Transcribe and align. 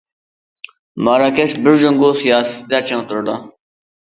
ماراكەش« 1.09 1.53
بىر 1.67 1.77
جۇڭگو» 1.83 2.11
سىياسىتىدە 2.23 2.83
چىڭ 2.89 3.07
تۇرىدۇ. 3.13 3.37